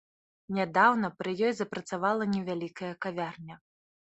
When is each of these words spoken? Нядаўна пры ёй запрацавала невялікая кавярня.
Нядаўна 0.57 1.11
пры 1.19 1.33
ёй 1.49 1.53
запрацавала 1.59 2.23
невялікая 2.33 2.91
кавярня. 3.07 3.61